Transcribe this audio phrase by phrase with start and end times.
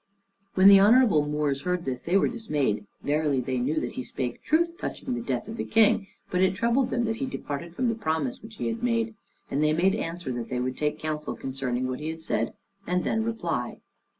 [0.55, 4.41] When the honorable Moors heard this, they were dismayed; verily they knew that he spake
[4.41, 7.87] truth touching the death of the King, but it troubled them that he departed form
[7.87, 9.13] the promise which he had made;
[9.51, 12.55] and they made answer that they would take counsel concerning what he had said,
[12.87, 13.77] and then reply.